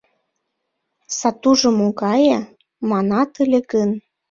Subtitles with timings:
[1.17, 2.37] «Сатужо могае?»
[2.89, 3.89] манат ыле гын